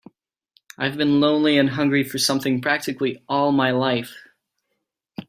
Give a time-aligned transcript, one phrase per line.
[0.79, 4.15] I've been lonely and hungry for something practically all my life.